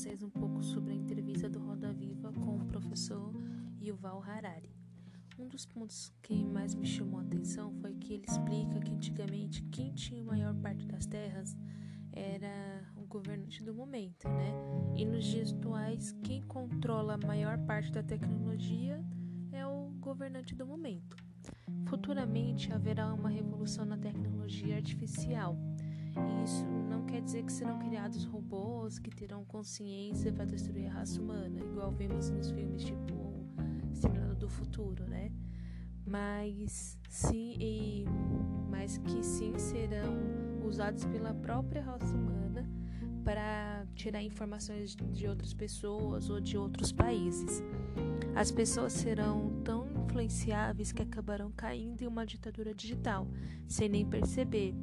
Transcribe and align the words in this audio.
vocês 0.00 0.22
um 0.22 0.30
pouco 0.30 0.62
sobre 0.62 0.94
a 0.94 0.96
entrevista 0.96 1.46
do 1.46 1.58
Roda 1.58 1.92
Viva 1.92 2.32
com 2.32 2.56
o 2.56 2.64
professor 2.64 3.34
Yuval 3.82 4.22
Harari. 4.22 4.74
Um 5.38 5.46
dos 5.46 5.66
pontos 5.66 6.10
que 6.22 6.42
mais 6.42 6.74
me 6.74 6.86
chamou 6.86 7.20
a 7.20 7.22
atenção 7.22 7.70
foi 7.82 7.92
que 7.96 8.14
ele 8.14 8.24
explica 8.26 8.80
que 8.80 8.94
antigamente 8.94 9.62
quem 9.64 9.92
tinha 9.92 10.22
a 10.22 10.24
maior 10.24 10.54
parte 10.54 10.86
das 10.86 11.04
terras 11.04 11.54
era 12.14 12.82
o 12.96 13.04
governante 13.04 13.62
do 13.62 13.74
momento, 13.74 14.26
né? 14.26 14.54
E 14.96 15.04
nos 15.04 15.22
dias 15.26 15.52
atuais, 15.52 16.16
quem 16.22 16.40
controla 16.44 17.18
a 17.22 17.26
maior 17.26 17.58
parte 17.66 17.92
da 17.92 18.02
tecnologia 18.02 19.04
é 19.52 19.66
o 19.66 19.90
governante 20.00 20.54
do 20.54 20.66
momento. 20.66 21.14
Futuramente 21.84 22.72
haverá 22.72 23.12
uma 23.12 23.28
revolução 23.28 23.84
na 23.84 23.98
tecnologia 23.98 24.76
artificial. 24.76 25.58
E 26.16 26.44
isso 26.44 26.64
não 26.88 27.04
quer 27.04 27.22
dizer 27.22 27.44
que 27.44 27.52
serão 27.52 27.78
criados 27.78 28.24
robôs 28.24 28.98
que 28.98 29.10
terão 29.10 29.44
consciência 29.44 30.32
vai 30.32 30.46
destruir 30.46 30.88
a 30.88 30.94
raça 30.94 31.20
humana, 31.20 31.60
igual 31.60 31.92
vemos 31.92 32.30
nos 32.30 32.50
filmes 32.50 32.84
tipo 32.84 33.44
Exterminador 33.92 34.36
do 34.36 34.48
Futuro, 34.48 35.06
né? 35.06 35.30
Mas 36.06 36.98
sim, 37.08 37.56
e, 37.60 38.04
mas 38.68 38.98
que 38.98 39.22
sim 39.22 39.56
serão 39.58 40.14
usados 40.64 41.04
pela 41.04 41.34
própria 41.34 41.82
raça 41.82 42.14
humana 42.14 42.68
para 43.24 43.86
tirar 43.94 44.22
informações 44.22 44.96
de 44.96 45.26
outras 45.26 45.52
pessoas 45.52 46.30
ou 46.30 46.40
de 46.40 46.56
outros 46.56 46.90
países. 46.90 47.62
As 48.34 48.50
pessoas 48.50 48.92
serão 48.92 49.60
tão 49.62 49.86
influenciáveis 50.04 50.92
que 50.92 51.02
acabarão 51.02 51.52
caindo 51.52 52.02
em 52.02 52.06
uma 52.06 52.24
ditadura 52.24 52.74
digital, 52.74 53.28
sem 53.68 53.88
nem 53.88 54.06
perceber, 54.06 54.74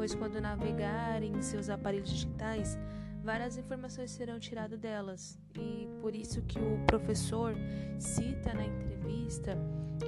pois 0.00 0.14
quando 0.14 0.40
navegarem 0.40 1.30
em 1.36 1.42
seus 1.42 1.68
aparelhos 1.68 2.08
digitais, 2.08 2.78
várias 3.22 3.58
informações 3.58 4.10
serão 4.10 4.40
tiradas 4.40 4.78
delas. 4.78 5.38
E 5.54 5.86
por 6.00 6.14
isso 6.14 6.40
que 6.40 6.58
o 6.58 6.82
professor 6.86 7.54
cita 7.98 8.54
na 8.54 8.64
entrevista 8.64 9.58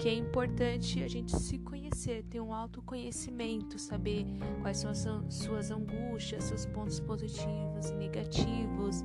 que 0.00 0.08
é 0.08 0.14
importante 0.14 1.02
a 1.02 1.08
gente 1.08 1.38
se 1.38 1.58
conhecer, 1.58 2.22
ter 2.22 2.40
um 2.40 2.54
autoconhecimento, 2.54 3.78
saber 3.78 4.24
quais 4.62 4.78
são 4.78 4.90
as 4.90 5.06
suas 5.28 5.70
angústias, 5.70 6.44
seus 6.44 6.64
pontos 6.64 6.98
positivos 6.98 7.90
e 7.90 7.94
negativos, 7.94 9.04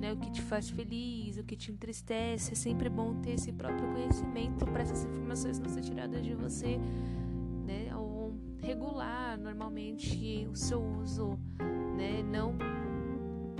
né, 0.00 0.12
o 0.12 0.16
que 0.16 0.32
te 0.32 0.42
faz 0.42 0.68
feliz, 0.68 1.38
o 1.38 1.44
que 1.44 1.54
te 1.54 1.70
entristece. 1.70 2.50
É 2.50 2.56
sempre 2.56 2.88
bom 2.88 3.14
ter 3.20 3.34
esse 3.34 3.52
próprio 3.52 3.86
conhecimento 3.92 4.66
para 4.66 4.82
essas 4.82 5.04
informações 5.04 5.60
não 5.60 5.68
ser 5.68 5.82
tiradas 5.82 6.20
de 6.20 6.34
você, 6.34 6.80
regular 8.66 9.38
normalmente 9.38 10.48
o 10.50 10.56
seu 10.56 10.82
uso, 10.82 11.38
né, 11.96 12.20
não 12.22 12.58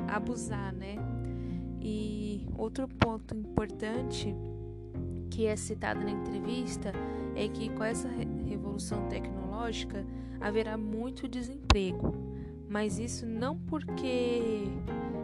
abusar, 0.08 0.74
né. 0.74 0.96
E 1.80 2.44
outro 2.58 2.88
ponto 2.88 3.36
importante 3.36 4.34
que 5.30 5.46
é 5.46 5.54
citado 5.54 6.00
na 6.00 6.10
entrevista 6.10 6.92
é 7.36 7.46
que 7.46 7.68
com 7.70 7.84
essa 7.84 8.08
revolução 8.08 9.06
tecnológica 9.08 10.04
haverá 10.40 10.76
muito 10.76 11.28
desemprego, 11.28 12.12
mas 12.68 12.98
isso 12.98 13.24
não 13.24 13.56
porque 13.56 14.64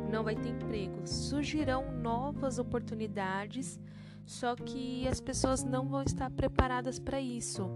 não 0.08 0.22
vai 0.22 0.36
ter 0.36 0.50
emprego, 0.50 1.04
surgirão 1.04 1.90
novas 1.90 2.58
oportunidades, 2.58 3.80
só 4.24 4.54
que 4.54 5.08
as 5.08 5.20
pessoas 5.20 5.64
não 5.64 5.88
vão 5.88 6.02
estar 6.02 6.30
preparadas 6.30 7.00
para 7.00 7.20
isso. 7.20 7.68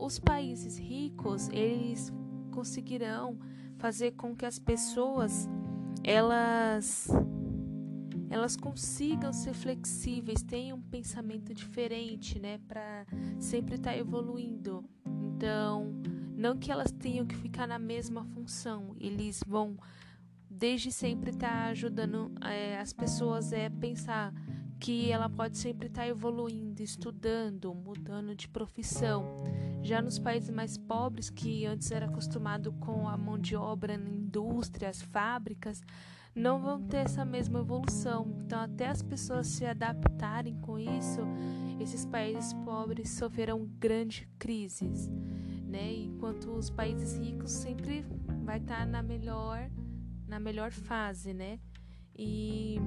Os 0.00 0.18
países 0.18 0.78
ricos, 0.78 1.48
eles 1.50 2.12
conseguirão 2.50 3.38
fazer 3.78 4.12
com 4.12 4.34
que 4.34 4.46
as 4.46 4.58
pessoas 4.58 5.48
elas 6.02 7.08
elas 8.30 8.56
consigam 8.56 9.32
ser 9.32 9.52
flexíveis, 9.52 10.42
tenham 10.42 10.78
um 10.78 10.82
pensamento 10.82 11.52
diferente, 11.52 12.38
né, 12.38 12.58
para 12.68 13.04
sempre 13.40 13.74
estar 13.74 13.90
tá 13.90 13.96
evoluindo. 13.96 14.84
Então, 15.20 15.92
não 16.36 16.56
que 16.56 16.70
elas 16.70 16.92
tenham 16.92 17.26
que 17.26 17.34
ficar 17.34 17.66
na 17.66 17.78
mesma 17.78 18.24
função, 18.24 18.94
eles 19.00 19.42
vão 19.44 19.76
desde 20.48 20.92
sempre 20.92 21.30
estar 21.30 21.48
tá 21.48 21.64
ajudando 21.70 22.30
é, 22.42 22.78
as 22.78 22.92
pessoas 22.92 23.52
a 23.52 23.58
é, 23.58 23.68
pensar 23.68 24.32
que 24.78 25.10
ela 25.10 25.28
pode 25.28 25.58
sempre 25.58 25.88
estar 25.88 26.02
tá 26.02 26.08
evoluindo, 26.08 26.82
estudando, 26.82 27.74
mudando 27.74 28.34
de 28.34 28.48
profissão. 28.48 29.24
Já 29.82 30.02
nos 30.02 30.18
países 30.18 30.50
mais 30.50 30.76
pobres, 30.76 31.30
que 31.30 31.66
antes 31.66 31.90
era 31.90 32.06
acostumado 32.06 32.72
com 32.74 33.08
a 33.08 33.16
mão 33.16 33.38
de 33.38 33.56
obra 33.56 33.94
em 33.94 34.20
indústrias, 34.30 35.00
fábricas, 35.00 35.82
não 36.34 36.60
vão 36.60 36.82
ter 36.82 36.98
essa 36.98 37.24
mesma 37.24 37.60
evolução. 37.60 38.30
Então, 38.44 38.60
até 38.60 38.88
as 38.88 39.02
pessoas 39.02 39.46
se 39.46 39.64
adaptarem 39.64 40.54
com 40.60 40.78
isso, 40.78 41.20
esses 41.80 42.04
países 42.04 42.52
pobres 42.52 43.10
sofrerão 43.10 43.66
grandes 43.78 44.26
crises, 44.38 45.08
né? 45.66 45.92
Enquanto 45.92 46.50
os 46.50 46.70
países 46.70 47.16
ricos 47.18 47.50
sempre 47.50 48.04
vai 48.44 48.58
estar 48.58 48.86
na 48.86 49.02
melhor 49.02 49.68
na 50.30 50.38
melhor 50.38 50.70
fase, 50.70 51.34
né? 51.34 51.58
E 52.16 52.78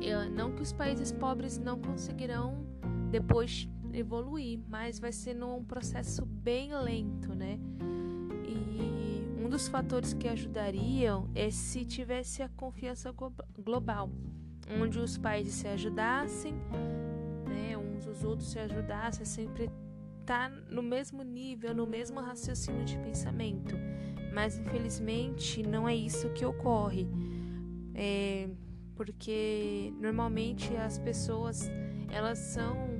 eu, 0.00 0.28
não 0.28 0.52
que 0.52 0.62
os 0.62 0.72
países 0.72 1.12
pobres 1.12 1.56
não 1.58 1.80
conseguirão 1.80 2.66
depois 3.10 3.68
evoluir, 3.92 4.60
mas 4.68 4.98
vai 4.98 5.12
ser 5.12 5.34
num 5.34 5.62
processo 5.64 6.24
bem 6.24 6.74
lento, 6.74 7.34
né? 7.34 7.58
E 8.46 9.42
um 9.42 9.48
dos 9.48 9.68
fatores 9.68 10.14
que 10.14 10.28
ajudariam 10.28 11.28
é 11.34 11.50
se 11.50 11.84
tivesse 11.84 12.42
a 12.42 12.48
confiança 12.48 13.14
global, 13.58 14.10
onde 14.80 14.98
os 14.98 15.18
países 15.18 15.54
se 15.54 15.68
ajudassem, 15.68 16.54
né, 17.48 17.76
uns 17.76 18.06
os 18.06 18.24
outros 18.24 18.50
se 18.50 18.58
ajudassem, 18.58 19.24
sempre 19.24 19.70
tá 20.24 20.48
no 20.48 20.82
mesmo 20.82 21.22
nível, 21.22 21.74
no 21.74 21.86
mesmo 21.86 22.20
raciocínio 22.20 22.84
de 22.84 22.96
pensamento. 22.98 23.74
Mas 24.32 24.58
infelizmente 24.58 25.62
não 25.62 25.88
é 25.88 25.94
isso 25.94 26.30
que 26.30 26.44
ocorre. 26.44 27.06
É, 27.94 28.48
porque 28.94 29.92
normalmente 29.98 30.74
as 30.76 30.98
pessoas 30.98 31.68
elas 32.10 32.38
são 32.38 32.91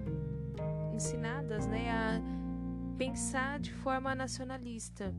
ensinadas 1.03 1.67
né, 1.67 1.91
a 1.91 2.23
pensar 2.97 3.59
de 3.59 3.73
forma 3.73 4.15
nacionalista. 4.15 5.13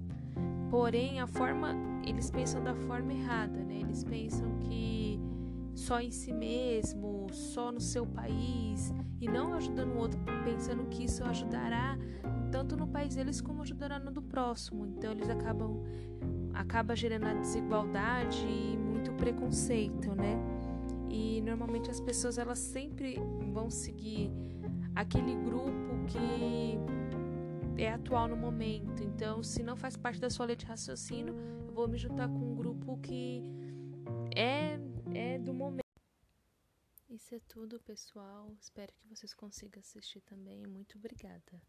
Porém, 0.69 1.19
a 1.19 1.27
forma 1.27 1.75
eles 2.05 2.31
pensam 2.31 2.63
da 2.63 2.73
forma 2.73 3.13
errada, 3.13 3.63
né? 3.63 3.81
Eles 3.81 4.03
pensam 4.03 4.59
que 4.59 5.19
só 5.75 5.99
em 5.99 6.09
si 6.09 6.31
mesmo, 6.31 7.27
só 7.31 7.71
no 7.71 7.81
seu 7.81 8.05
país 8.07 8.93
e 9.19 9.27
não 9.27 9.53
ajudando 9.53 9.93
o 9.93 9.97
outro, 9.97 10.19
pensando 10.43 10.85
que 10.85 11.03
isso 11.03 11.23
ajudará 11.25 11.97
tanto 12.49 12.77
no 12.77 12.87
país 12.87 13.15
deles 13.15 13.41
como 13.41 13.61
ajudará 13.61 13.99
no 13.99 14.11
do 14.11 14.21
próximo. 14.21 14.85
Então 14.87 15.11
eles 15.11 15.29
acabam 15.29 15.83
acaba 16.53 16.95
gerando 16.95 17.25
a 17.25 17.33
desigualdade 17.33 18.45
e 18.47 18.77
muito 18.77 19.11
preconceito, 19.13 20.15
né? 20.15 20.37
E 21.09 21.41
normalmente 21.41 21.91
as 21.91 21.99
pessoas 21.99 22.37
elas 22.37 22.59
sempre 22.59 23.19
vão 23.51 23.69
seguir 23.69 24.31
aquele 24.95 25.35
grupo 25.35 26.05
que 26.07 27.81
é 27.81 27.91
atual 27.91 28.27
no 28.27 28.35
momento. 28.35 29.03
Então, 29.03 29.43
se 29.43 29.63
não 29.63 29.75
faz 29.75 29.97
parte 29.97 30.19
da 30.19 30.29
sua 30.29 30.45
lei 30.45 30.55
de 30.55 30.65
raciocínio, 30.65 31.35
eu 31.67 31.73
vou 31.73 31.87
me 31.87 31.97
juntar 31.97 32.27
com 32.27 32.51
um 32.51 32.55
grupo 32.55 32.97
que 32.99 33.43
é 34.35 34.79
é 35.15 35.37
do 35.37 35.53
momento. 35.53 35.83
Isso 37.09 37.35
é 37.35 37.39
tudo, 37.47 37.79
pessoal. 37.79 38.51
Espero 38.59 38.91
que 38.93 39.07
vocês 39.07 39.33
consigam 39.33 39.79
assistir 39.79 40.21
também. 40.21 40.65
Muito 40.65 40.97
obrigada. 40.97 41.61